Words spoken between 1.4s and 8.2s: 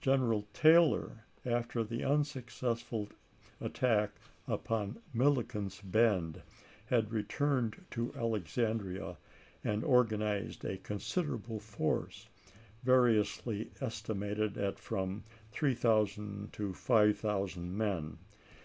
after the unsuccessful attack upon Milliken's Bend, had returned to